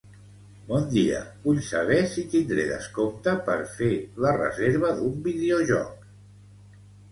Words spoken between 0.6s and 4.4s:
Bon dia, vull saber si tindré descompte per fer la